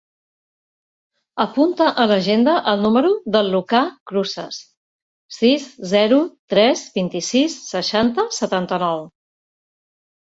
Apunta 1.43 1.89
a 2.03 2.05
l'agenda 2.11 2.55
el 2.71 2.81
número 2.85 3.11
del 3.35 3.51
Lucà 3.57 3.81
Cruces: 4.13 4.57
sis, 5.37 5.69
zero, 5.95 6.19
tres, 6.55 6.83
vint-i-sis, 6.99 7.61
seixanta, 7.75 8.27
setanta-nou. 8.43 9.05